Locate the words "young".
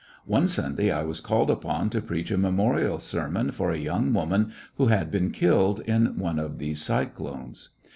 3.77-4.11